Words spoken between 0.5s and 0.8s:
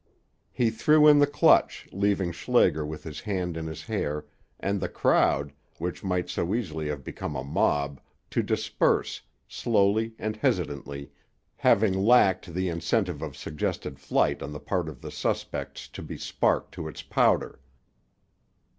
He